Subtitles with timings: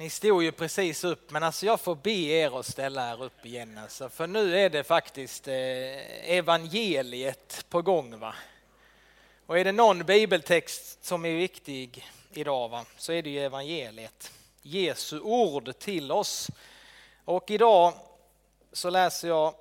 [0.00, 3.46] Ni stod ju precis upp, men alltså jag får be er att ställa er upp
[3.46, 3.78] igen.
[3.78, 5.54] Alltså, för nu är det faktiskt eh,
[6.30, 8.18] evangeliet på gång.
[8.18, 8.34] Va?
[9.46, 12.84] Och är det någon bibeltext som är viktig idag va?
[12.96, 14.32] så är det ju evangeliet.
[14.62, 16.50] Jesu ord till oss.
[17.24, 17.94] Och idag
[18.72, 19.54] så läser jag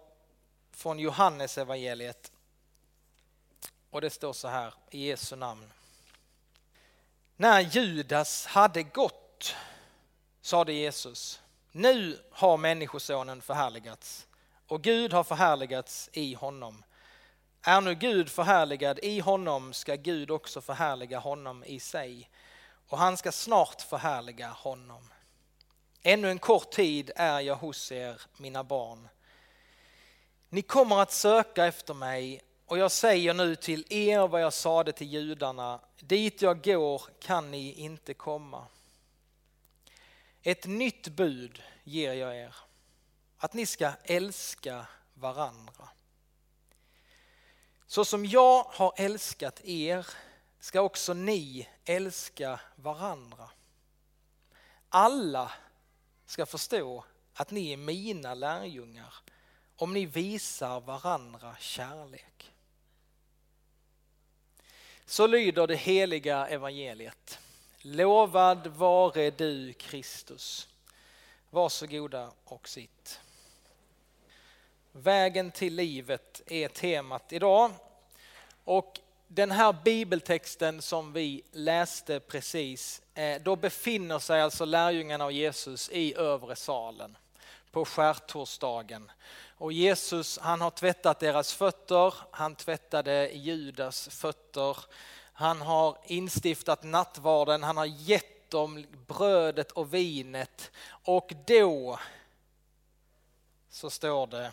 [0.71, 2.31] från Johannes evangeliet.
[3.89, 5.71] Och det står så här i Jesu namn.
[7.35, 9.15] När Judas hade gått
[10.41, 11.41] sade Jesus,
[11.71, 14.27] nu har Människosonen förhärligats
[14.67, 16.83] och Gud har förhärligats i honom.
[17.61, 22.29] Är nu Gud förhärligad i honom ska Gud också förhärliga honom i sig
[22.87, 25.09] och han ska snart förhärliga honom.
[26.01, 29.07] Ännu en kort tid är jag hos er, mina barn.
[30.49, 34.91] Ni kommer att söka efter mig och jag säger nu till er vad jag sade
[34.91, 38.65] till judarna, dit jag går kan ni inte komma.
[40.43, 42.55] Ett nytt bud ger jag er,
[43.37, 45.89] att ni ska älska varandra.
[47.87, 50.07] Så som jag har älskat er
[50.59, 53.49] ska också ni älska varandra.
[54.89, 55.51] Alla
[56.25, 59.13] ska förstå att ni är mina lärjungar
[59.75, 62.53] om ni visar varandra kärlek.
[65.05, 67.39] Så lyder det heliga evangeliet.
[67.91, 70.67] Lovad vare du Kristus.
[71.49, 73.19] Varsågoda och sitt.
[74.91, 77.71] Vägen till livet är temat idag.
[78.63, 85.31] Och den här bibeltexten som vi läste precis, eh, då befinner sig alltså lärjungarna av
[85.31, 87.17] Jesus i övre salen
[87.71, 89.11] på skärtorsdagen.
[89.57, 94.77] Och Jesus han har tvättat deras fötter, han tvättade Judas fötter
[95.39, 101.99] han har instiftat nattvarden, han har gett dem brödet och vinet och då
[103.69, 104.51] så står det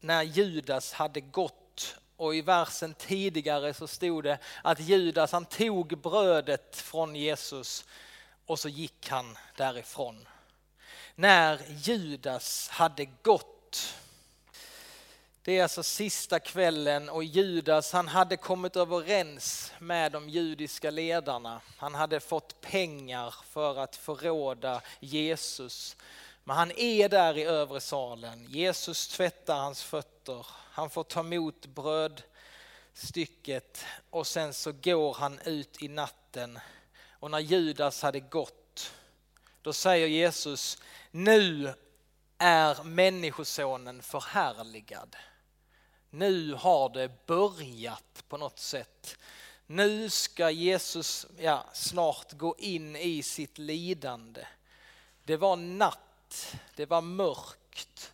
[0.00, 5.98] när Judas hade gått och i versen tidigare så stod det att Judas han tog
[5.98, 7.84] brödet från Jesus
[8.46, 10.28] och så gick han därifrån.
[11.14, 13.96] När Judas hade gått
[15.44, 21.60] det är alltså sista kvällen och Judas han hade kommit överens med de judiska ledarna.
[21.76, 25.96] Han hade fått pengar för att förråda Jesus.
[26.44, 28.46] Men han är där i övre salen.
[28.48, 30.46] Jesus tvättar hans fötter.
[30.50, 36.58] Han får ta emot brödstycket och sen så går han ut i natten.
[37.10, 38.92] Och när Judas hade gått,
[39.62, 40.78] då säger Jesus,
[41.10, 41.74] nu
[42.38, 45.16] är Människosonen förhärligad.
[46.10, 49.18] Nu har det börjat på något sätt.
[49.66, 54.46] Nu ska Jesus ja, snart gå in i sitt lidande.
[55.24, 58.12] Det var natt, det var mörkt.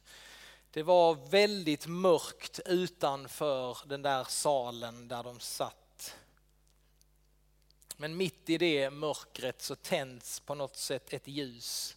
[0.71, 6.15] Det var väldigt mörkt utanför den där salen där de satt.
[7.97, 11.96] Men mitt i det mörkret så tänds på något sätt ett ljus.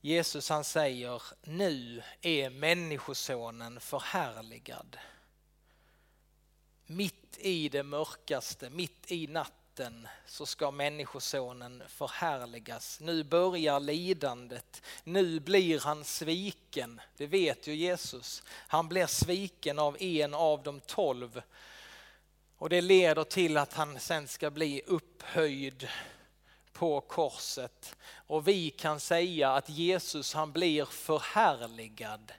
[0.00, 4.98] Jesus han säger, nu är människosonen förhärligad.
[6.86, 13.00] Mitt i det mörkaste, mitt i natten så ska människosonen förhärligas.
[13.00, 17.00] Nu börjar lidandet, nu blir han sviken.
[17.16, 18.42] Det vet ju Jesus.
[18.48, 21.42] Han blir sviken av en av de tolv.
[22.56, 25.88] Och det leder till att han sen ska bli upphöjd
[26.80, 27.96] på korset.
[28.12, 32.32] Och vi kan säga att Jesus han blir förhärligad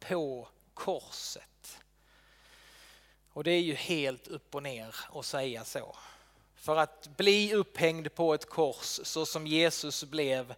[0.00, 1.78] på korset.
[3.32, 5.96] Och det är ju helt upp och ner att säga så.
[6.54, 10.54] För att bli upphängd på ett kors så som Jesus blev,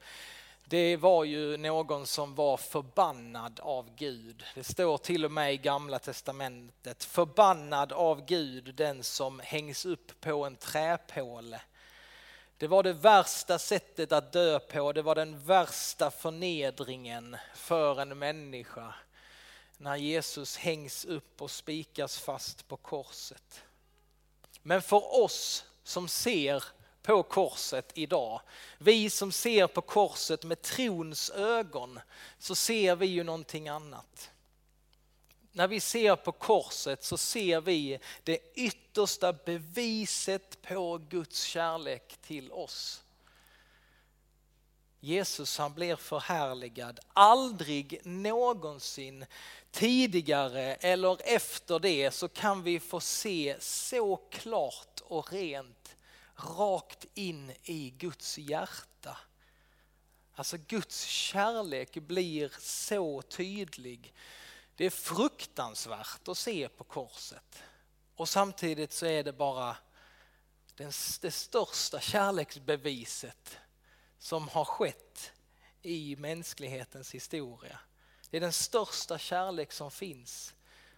[0.64, 4.44] det var ju någon som var förbannad av Gud.
[4.54, 10.20] Det står till och med i gamla testamentet, förbannad av Gud den som hängs upp
[10.20, 11.60] på en träpåle.
[12.58, 18.18] Det var det värsta sättet att dö på, det var den värsta förnedringen för en
[18.18, 18.94] människa.
[19.76, 23.62] När Jesus hängs upp och spikas fast på korset.
[24.62, 26.64] Men för oss som ser
[27.02, 28.40] på korset idag,
[28.78, 32.00] vi som ser på korset med trons ögon,
[32.38, 34.30] så ser vi ju någonting annat
[35.54, 42.52] när vi ser på korset så ser vi det yttersta beviset på Guds kärlek till
[42.52, 43.02] oss.
[45.00, 47.00] Jesus han blir förhärligad.
[47.12, 49.26] Aldrig någonsin
[49.70, 55.96] tidigare eller efter det så kan vi få se så klart och rent
[56.36, 59.16] rakt in i Guds hjärta
[60.36, 64.14] Alltså Guds kärlek blir så tydlig.
[64.76, 67.62] Det är fruktansvärt att se på korset.
[68.16, 69.76] Och samtidigt så är det bara
[70.74, 73.58] den, det största kärleksbeviset
[74.18, 75.32] som har skett
[75.82, 77.78] i mänsklighetens historia.
[78.30, 80.54] Det är den största kärlek som finns.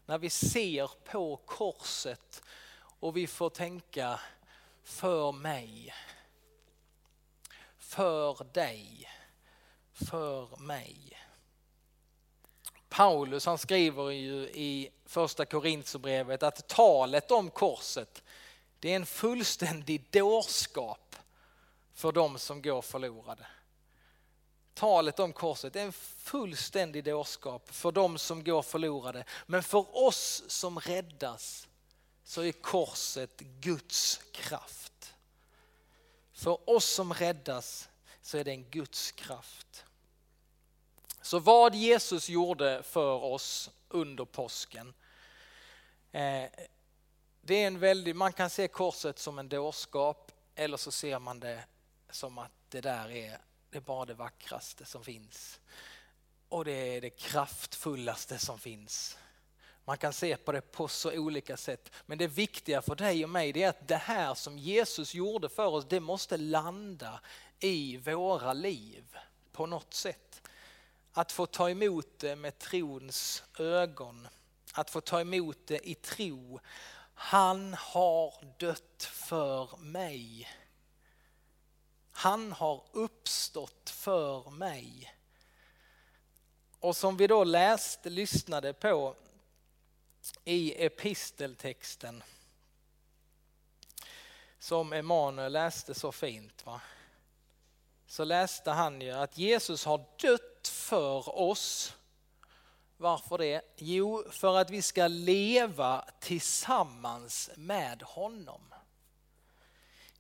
[0.07, 2.43] När vi ser på korset
[2.79, 4.21] och vi får tänka
[4.83, 5.95] för mig,
[7.79, 9.09] för dig,
[9.93, 11.16] för mig.
[12.97, 18.23] Paulus han skriver ju i första Korintierbrevet att talet om korset
[18.81, 21.17] det är en fullständig dårskap
[21.95, 23.47] för de som går förlorade.
[24.75, 29.25] Talet om korset är en fullständig dårskap för de som går förlorade.
[29.47, 31.69] Men för oss som räddas
[32.25, 35.15] så är korset Guds kraft.
[36.33, 37.89] För oss som räddas
[38.23, 39.86] så är det en Guds kraft.
[41.27, 44.95] Så vad Jesus gjorde för oss under påsken,
[46.13, 46.45] eh,
[47.41, 51.41] det är en väldigt, man kan se korset som en dårskap eller så ser man
[51.41, 51.65] det
[52.11, 53.39] som att det där är,
[53.71, 55.61] det är bara det vackraste som finns.
[56.49, 59.19] Och det är det kraftfullaste som finns.
[59.85, 61.93] Man kan se på det på så olika sätt.
[62.07, 65.49] Men det viktiga för dig och mig det är att det här som Jesus gjorde
[65.49, 67.21] för oss, det måste landa
[67.59, 69.05] i våra liv
[69.53, 70.43] på något sätt.
[71.17, 74.29] Att få ta emot det med trons ögon,
[74.73, 76.61] att få ta emot det i tro.
[77.15, 80.49] Han har dött för mig.
[82.13, 85.15] Han har uppstått för mig.
[86.81, 89.17] Och som vi då läste, lyssnade på
[90.45, 92.23] i episteltexten
[94.59, 96.67] som Emanuel läste så fint.
[96.67, 96.81] Va?
[98.07, 101.93] Så läste han ju att Jesus har dött för oss.
[102.97, 103.63] Varför det?
[103.77, 108.75] Jo, för att vi ska leva tillsammans med honom.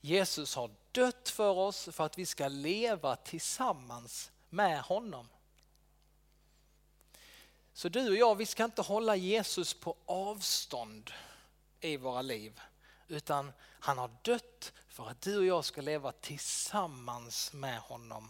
[0.01, 5.29] Jesus har dött för oss för att vi ska leva tillsammans med honom.
[7.73, 11.11] Så du och jag, vi ska inte hålla Jesus på avstånd
[11.81, 12.61] i våra liv,
[13.09, 18.29] utan han har dött för att du och jag ska leva tillsammans med honom.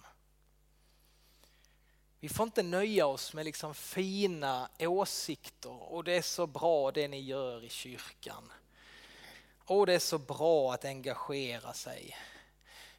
[2.21, 7.09] Vi får inte nöja oss med liksom fina åsikter och det är så bra det
[7.09, 8.53] ni gör i kyrkan.
[9.65, 12.17] Och det är så bra att engagera sig.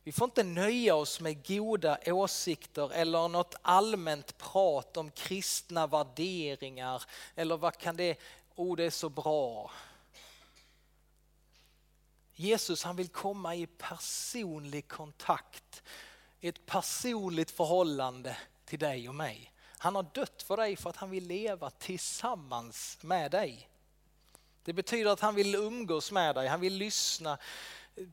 [0.04, 7.04] Vi får inte nöja oss med goda åsikter eller något allmänt prat om kristna värderingar
[7.36, 8.20] eller vad kan det,
[8.56, 9.72] oh det är så bra.
[12.40, 15.84] Jesus han vill komma i personlig kontakt,
[16.42, 19.52] ett personligt förhållande till dig och mig.
[19.78, 23.70] Han har dött för dig för att han vill leva tillsammans med dig.
[24.64, 27.38] Det betyder att han vill umgås med dig, han vill lyssna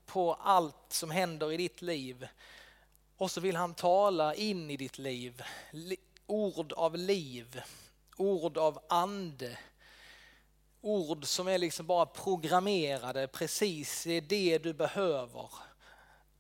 [0.07, 2.29] på allt som händer i ditt liv.
[3.17, 5.43] Och så vill han tala in i ditt liv,
[6.27, 7.63] ord av liv,
[8.17, 9.59] ord av ande.
[10.87, 15.51] Ord som är liksom bara programmerade, precis det är det du behöver.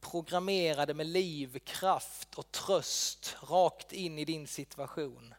[0.00, 5.34] Programmerade med liv, kraft och tröst rakt in i din situation.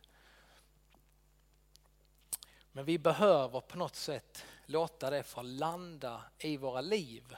[2.72, 7.36] Men vi behöver på något sätt låta det få landa i våra liv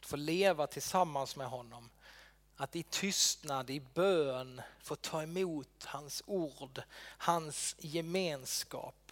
[0.00, 1.90] Att få leva tillsammans med honom.
[2.56, 6.82] Att i tystnad, i bön få ta emot hans ord,
[7.18, 9.09] hans gemenskap.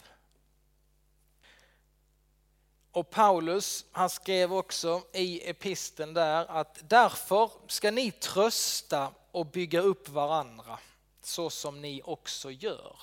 [2.99, 9.81] Och Paulus, han skrev också i episten där att därför ska ni trösta och bygga
[9.81, 10.79] upp varandra
[11.21, 12.95] så som ni också gör.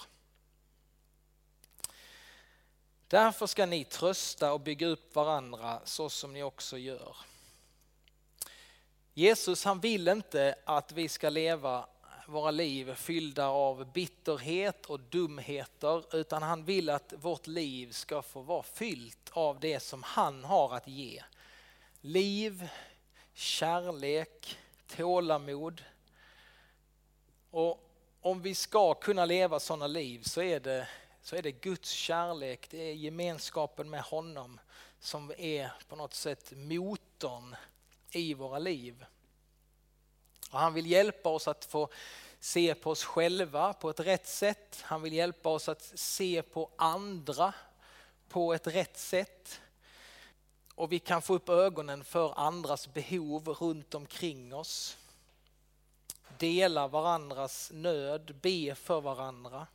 [3.09, 7.17] Därför ska ni trösta och bygga upp varandra så som ni också gör.
[9.15, 11.89] Jesus han vill inte att vi ska leva
[12.29, 18.41] våra liv fyllda av bitterhet och dumheter utan han vill att vårt liv ska få
[18.41, 21.23] vara fyllt av det som han har att ge.
[22.01, 22.69] Liv,
[23.35, 25.83] kärlek, tålamod.
[27.51, 27.91] Och
[28.21, 30.89] om vi ska kunna leva sådana liv så är det,
[31.23, 34.61] så är det Guds kärlek, det är gemenskapen med honom
[35.01, 37.57] som är på något sätt motorn
[38.11, 39.05] i våra liv.
[40.57, 41.89] Och han vill hjälpa oss att få
[42.41, 44.81] se på oss själva på ett rätt sätt.
[44.83, 47.53] Han vill hjälpa oss att se på andra
[48.29, 49.61] på ett rätt sätt.
[50.75, 54.97] Och vi kan få upp ögonen för andras behov runt omkring oss.
[56.39, 59.67] dela varandras nöd, be för varandra.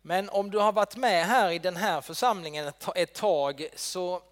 [0.00, 4.22] Men om du har varit med här i den här församlingen ett tag så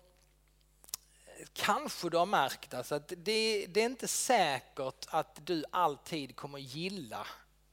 [1.52, 6.58] kanske du har märkt alltså att det, det är inte säkert att du alltid kommer
[6.58, 7.26] gilla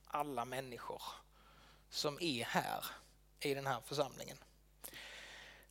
[0.08, 1.02] alla människor
[1.90, 2.86] som är här
[3.40, 4.38] i den här församlingen.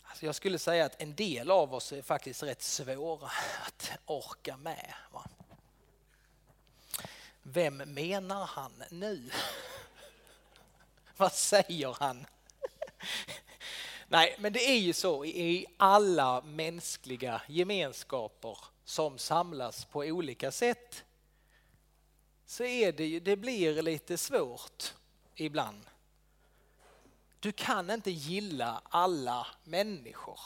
[0.02, 3.30] Alltså jag skulle säga att en del av oss är faktiskt rätt svåra
[3.66, 4.94] att orka med.
[5.12, 5.24] Va?
[7.42, 9.30] Vem menar han nu?
[11.16, 12.26] Vad säger han?
[14.08, 21.04] Nej, men det är ju så i alla mänskliga gemenskaper som samlas på olika sätt
[22.46, 24.94] så är det ju, det blir lite svårt
[25.34, 25.86] ibland.
[27.40, 30.40] Du kan inte gilla alla människor.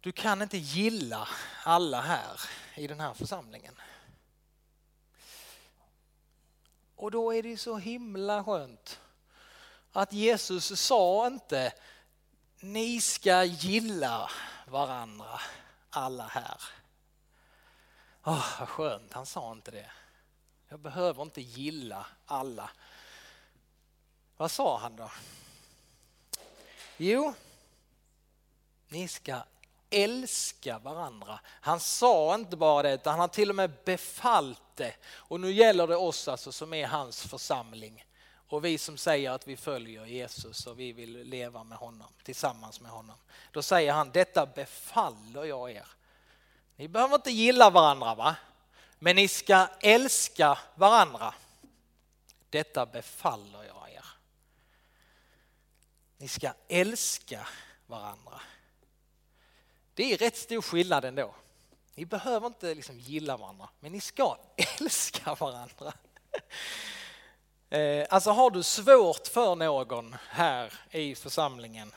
[0.00, 1.28] Du kan inte gilla
[1.64, 2.40] alla här
[2.76, 3.74] i den här församlingen.
[6.96, 9.00] Och då är det så himla skönt
[9.96, 11.72] att Jesus sa inte
[12.60, 14.30] ni ska gilla
[14.66, 15.40] varandra
[15.90, 16.62] alla här.
[18.24, 19.90] Oh, vad skönt, han sa inte det.
[20.68, 22.70] Jag behöver inte gilla alla.
[24.36, 25.10] Vad sa han då?
[26.96, 27.34] Jo,
[28.88, 29.42] ni ska
[29.90, 31.40] älska varandra.
[31.46, 34.94] Han sa inte bara det, utan han har till och med befallt det.
[35.06, 38.04] Och nu gäller det oss alltså som är hans församling.
[38.54, 42.80] Och vi som säger att vi följer Jesus och vi vill leva med honom, tillsammans
[42.80, 43.16] med honom.
[43.50, 45.86] Då säger han, detta befaller jag er.
[46.76, 48.36] Ni behöver inte gilla varandra va?
[48.98, 51.34] Men ni ska älska varandra.
[52.50, 54.04] Detta befaller jag er.
[56.16, 57.48] Ni ska älska
[57.86, 58.40] varandra.
[59.94, 61.34] Det är rätt stor skillnad ändå.
[61.94, 64.38] Ni behöver inte liksom gilla varandra, men ni ska
[64.80, 65.92] älska varandra.
[67.70, 71.92] Eh, alltså har du svårt för någon här i församlingen,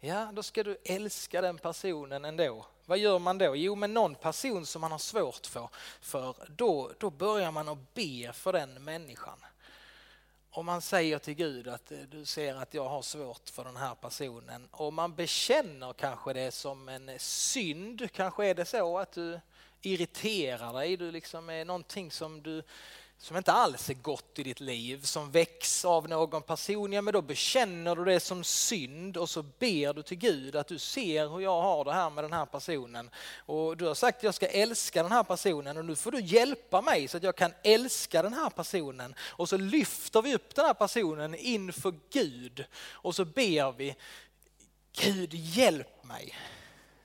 [0.00, 2.66] ja då ska du älska den personen ändå.
[2.86, 3.56] Vad gör man då?
[3.56, 5.68] Jo, men någon person som man har svårt för,
[6.00, 9.38] för då, då börjar man att be för den människan.
[10.50, 13.76] Om man säger till Gud att eh, du ser att jag har svårt för den
[13.76, 19.12] här personen och man bekänner kanske det som en synd, kanske är det så att
[19.12, 19.40] du
[19.82, 22.62] irriterar dig, du liksom är någonting som du
[23.20, 27.12] som inte alls är gott i ditt liv, som väcks av någon person, ja men
[27.12, 31.28] då bekänner du det som synd och så ber du till Gud att du ser
[31.28, 33.10] hur jag har det här med den här personen.
[33.36, 36.20] Och du har sagt att jag ska älska den här personen och nu får du
[36.20, 39.14] hjälpa mig så att jag kan älska den här personen.
[39.20, 43.96] Och så lyfter vi upp den här personen inför Gud och så ber vi
[44.92, 46.34] Gud hjälp mig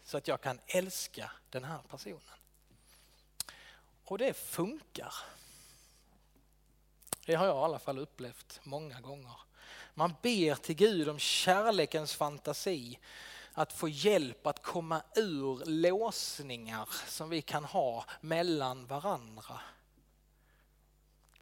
[0.06, 2.20] så att jag kan älska den här personen.
[4.06, 5.14] Och det funkar.
[7.26, 9.36] Det har jag i alla fall upplevt många gånger.
[9.94, 13.00] Man ber till Gud om kärlekens fantasi,
[13.54, 19.60] att få hjälp att komma ur låsningar som vi kan ha mellan varandra.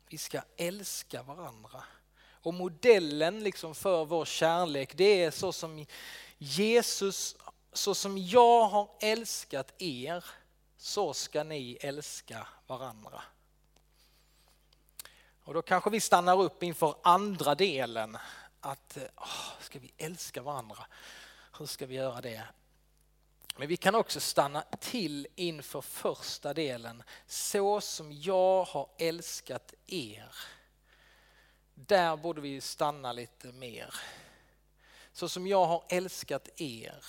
[0.10, 1.84] Vi ska älska varandra.
[2.44, 5.86] Och modellen liksom för vår kärlek det är så som
[6.38, 7.36] Jesus,
[7.74, 10.26] så som jag har älskat er,
[10.78, 13.24] så ska ni älska varandra.
[15.44, 18.18] Och då kanske vi stannar upp inför andra delen.
[18.60, 20.86] Att eh, åh, ska vi älska varandra?
[21.58, 22.44] Hur ska vi göra det?
[23.58, 27.04] Men vi kan också stanna till inför första delen.
[27.26, 30.36] Så som jag har älskat er.
[31.74, 33.96] Där borde vi stanna lite mer.
[35.14, 37.06] Så som jag har älskat er.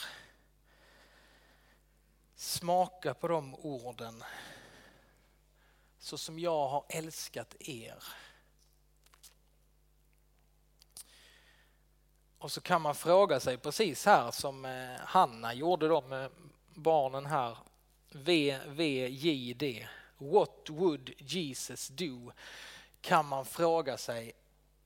[2.37, 4.25] Smaka på de orden.
[6.03, 8.05] Så som jag har älskat er.
[12.39, 16.31] Och så kan man fråga sig precis här som eh, Hanna gjorde då med
[16.75, 17.57] barnen här.
[18.11, 19.87] VVJD.
[20.19, 22.33] What would Jesus do?
[23.01, 24.33] Kan man fråga sig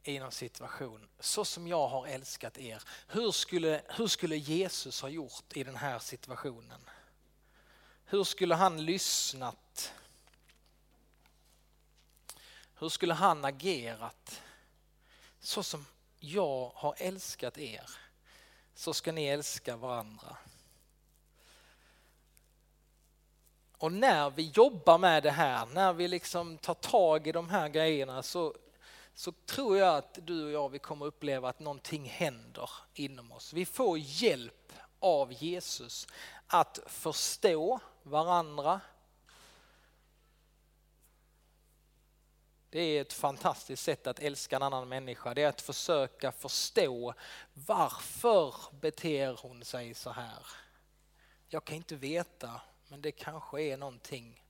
[0.03, 1.09] i någon situation.
[1.21, 2.83] Så som jag har älskat er.
[3.09, 6.81] Hur skulle, hur skulle Jesus ha gjort i den här situationen?
[8.05, 9.57] Hur skulle han lyssnat?
[12.79, 14.43] Hur skulle han agerat?
[15.41, 15.87] Så som
[16.19, 17.91] jag har älskat er,
[18.75, 20.37] så ska ni älska varandra.
[23.79, 27.69] Och när vi jobbar med det här, när vi liksom tar tag i de här
[27.69, 28.55] grejerna så,
[29.15, 33.53] så tror jag att du och jag vi kommer uppleva att någonting händer inom oss.
[33.53, 36.09] Vi får hjälp av Jesus
[36.47, 38.81] att förstå varandra
[42.77, 45.35] Det är ett fantastiskt sätt att älska en annan människa.
[45.35, 47.15] Det är att försöka förstå
[47.55, 50.47] varför beter hon sig så här.
[51.49, 54.45] Jag kan inte veta, men det kanske är någonting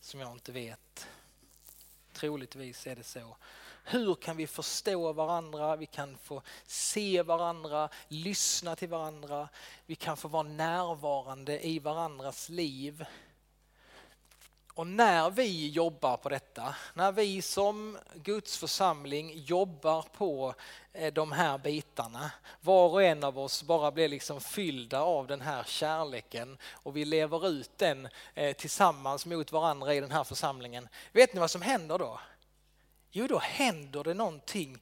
[0.00, 1.08] som jag inte vet.
[2.12, 3.36] Troligtvis är det så.
[3.84, 5.76] Hur kan vi förstå varandra?
[5.76, 9.48] Vi kan få se varandra, lyssna till varandra.
[9.86, 13.04] Vi kan få vara närvarande i varandras liv.
[14.76, 20.54] Och när vi jobbar på detta, när vi som Guds församling jobbar på
[20.92, 22.30] eh, de här bitarna,
[22.60, 27.04] var och en av oss bara blir liksom fyllda av den här kärleken och vi
[27.04, 30.88] lever ut den eh, tillsammans mot varandra i den här församlingen.
[31.12, 32.20] Vet ni vad som händer då?
[33.10, 34.78] Jo, då händer det någonting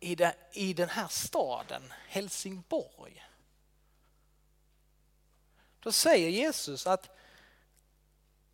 [0.00, 3.26] eh, i den här staden, Helsingborg.
[5.80, 7.19] Då säger Jesus att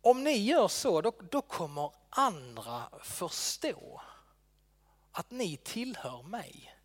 [0.01, 4.01] om ni gör så, då, då kommer andra förstå
[5.11, 6.75] att ni tillhör mig.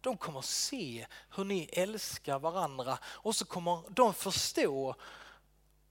[0.00, 4.94] De kommer se hur ni älskar varandra och så kommer de förstå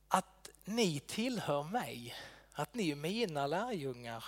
[0.08, 2.16] att ni tillhör mig,
[2.54, 4.26] att ni är mina lärjungar.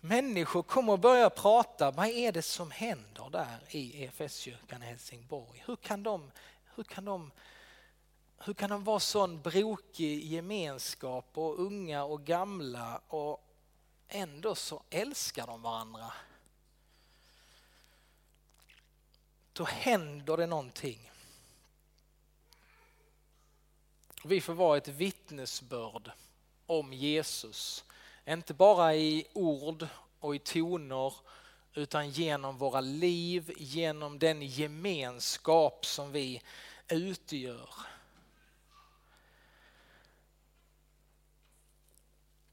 [0.00, 5.62] Människor kommer börja prata, vad är det som händer där i EFS-kyrkan i Helsingborg?
[5.66, 6.30] Hur kan de,
[6.74, 7.30] hur kan de
[8.46, 13.44] hur kan de vara sån brokig gemenskap och unga och gamla och
[14.08, 16.12] ändå så älskar de varandra?
[19.52, 21.10] Då händer det någonting.
[24.24, 26.10] Vi får vara ett vittnesbörd
[26.66, 27.84] om Jesus.
[28.26, 29.86] Inte bara i ord
[30.20, 31.14] och i toner
[31.74, 36.42] utan genom våra liv, genom den gemenskap som vi
[36.88, 37.68] utgör.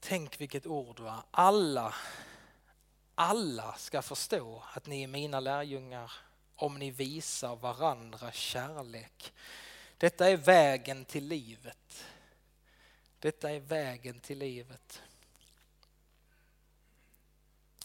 [0.04, 1.24] Tänk vilket ord va?
[1.32, 1.96] Alla,
[3.16, 6.12] alla ska förstå att ni är mina lärjungar
[6.56, 9.34] om ni visar varandra kärlek.
[9.98, 12.06] Detta är vägen till livet.
[13.20, 15.02] Detta är vägen till livet.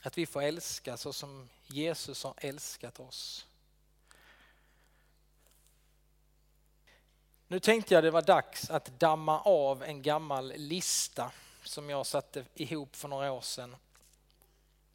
[0.02, 3.46] Att vi får älska så som Jesus har älskat oss.
[7.48, 11.32] Nu tänkte jag det var dags att damma av en gammal lista
[11.68, 13.76] som jag satte ihop för några år sedan.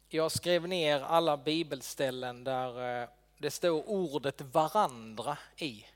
[0.08, 3.08] Jag skrev ner alla bibelställen där eh,
[3.38, 5.86] det står ordet varandra i.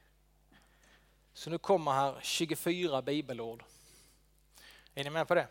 [1.34, 3.64] Så nu kommer här 24 bibelord.
[4.94, 5.48] Är ni med på det?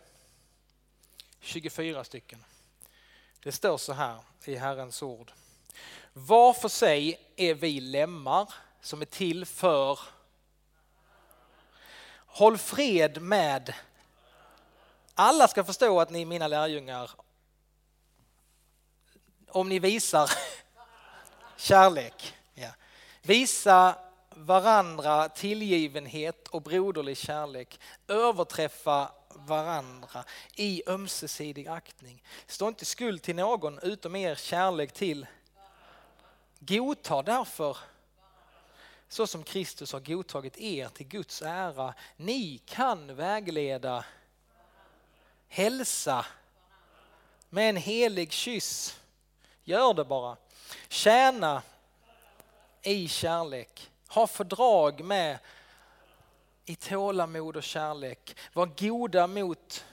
[1.39, 2.43] 24 stycken.
[3.43, 5.31] Det står så här i Herrens ord.
[6.13, 9.99] Var för sig är vi lemmar som är till för
[12.35, 13.73] Håll fred med
[15.15, 17.11] alla ska förstå att ni är mina lärjungar
[19.55, 20.31] om ni visar
[21.57, 22.33] kärlek.
[22.53, 22.69] Ja.
[23.21, 23.95] Visa
[24.29, 27.79] varandra tillgivenhet och broderlig kärlek.
[28.07, 30.23] Överträffa varandra
[30.55, 32.23] i ömsesidig aktning.
[32.47, 35.27] Stå inte skuld till någon utom er kärlek till.
[36.59, 37.77] Godta därför
[39.07, 41.93] så som Kristus har godtagit er till Guds ära.
[42.17, 44.05] Ni kan vägleda
[45.55, 46.25] hälsa
[47.49, 48.99] med en helig kyss.
[49.63, 50.37] Gör det bara.
[50.87, 51.61] Tjäna
[52.81, 53.91] i kärlek.
[54.07, 55.39] Ha fördrag med
[56.65, 58.35] i tålamod och kärlek.
[58.53, 59.85] Var goda mot,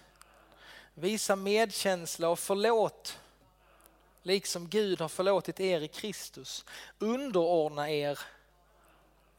[0.94, 3.18] visa medkänsla och förlåt.
[4.22, 6.64] Liksom Gud har förlåtit er i Kristus.
[6.98, 8.18] Underordna er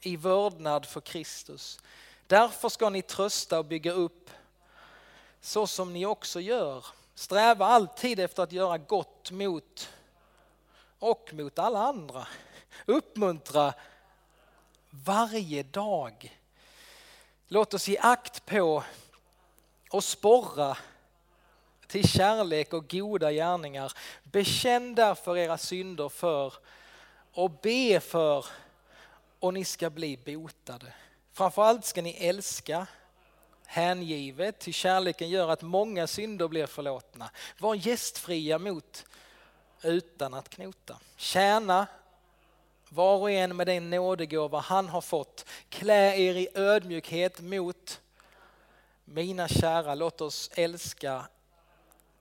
[0.02, 1.80] i vördnad för Kristus.
[2.28, 4.30] Därför ska ni trösta och bygga upp
[5.44, 6.86] så som ni också gör.
[7.16, 9.90] Sträva alltid efter att göra gott mot
[11.00, 12.28] och mot alla andra.
[12.86, 13.74] Uppmuntra
[14.90, 16.40] varje dag.
[17.48, 18.84] Låt oss ge akt på
[19.92, 20.78] och sporra
[21.88, 23.94] till kärlek och goda gärningar.
[24.24, 26.54] Bekänn därför era synder för
[27.34, 28.46] och be för
[29.40, 30.94] och ni ska bli botade.
[31.34, 32.88] Framförallt ska ni älska
[33.74, 37.30] hängivet, till kärleken gör att många synder blir förlåtna.
[37.60, 39.06] Var gästfria mot
[39.84, 40.98] utan att knota.
[41.16, 41.88] Tjäna
[42.90, 45.46] var och en med den nådegåva han har fått.
[45.70, 48.02] Klä er i ödmjukhet mot
[49.06, 51.26] mina kära, låt oss älska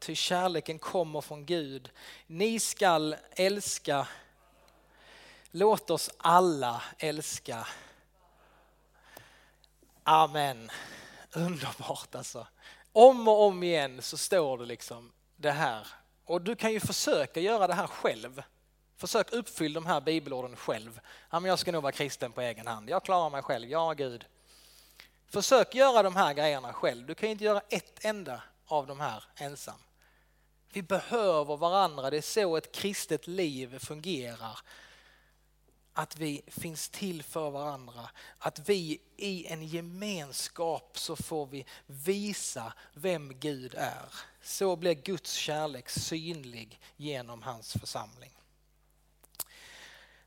[0.02, 1.90] ty kärleken kommer från Gud.
[2.26, 4.08] Ni skall älska,
[5.50, 7.66] låt oss alla älska.
[10.04, 10.70] Amen
[11.32, 12.46] underbart alltså.
[12.92, 15.86] Om och om igen så står det liksom det här.
[16.24, 18.42] Och du kan ju försöka göra det här själv.
[18.96, 21.00] Försök uppfylla de här bibelorden själv.
[21.30, 22.90] Ja, men jag ska nog vara kristen på egen hand.
[22.90, 23.68] Jag klarar mig själv.
[23.68, 24.24] Ja, Gud.
[25.26, 27.06] Försök göra de här grejerna själv.
[27.06, 29.78] Du kan inte göra ett enda av de här ensam.
[30.72, 32.10] Vi behöver varandra.
[32.10, 34.58] Det är så ett kristet liv fungerar.
[35.94, 38.10] Att vi finns till för varandra.
[38.38, 44.14] Att vi i en gemenskap så får vi visa vem Gud är.
[44.42, 48.30] Så blir Guds kärlek synlig genom hans församling.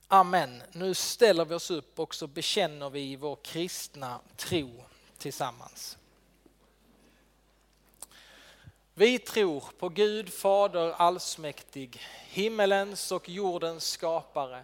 [0.08, 0.64] Amen.
[0.72, 4.86] Nu ställer vi oss upp och så bekänner vi vår kristna tro
[5.18, 5.98] tillsammans.
[8.94, 14.64] Vi tror på Gud Fader allsmäktig, himmelens och jordens skapare.